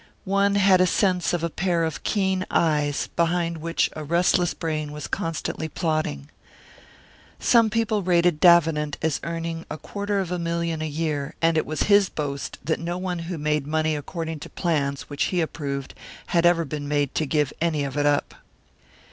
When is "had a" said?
0.55-0.87